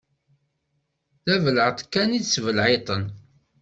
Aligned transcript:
D 1.25 1.27
abelεeṭ 1.35 1.77
kan 1.93 2.09
i 2.17 2.19
ttbelεiṭen. 2.21 3.03